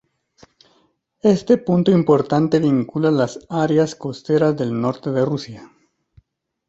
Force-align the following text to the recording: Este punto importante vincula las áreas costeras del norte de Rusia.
Este 1.21 1.59
punto 1.59 1.91
importante 1.91 2.57
vincula 2.57 3.11
las 3.11 3.45
áreas 3.51 3.93
costeras 3.93 4.57
del 4.57 4.81
norte 4.81 5.11
de 5.11 5.23
Rusia. 5.23 5.71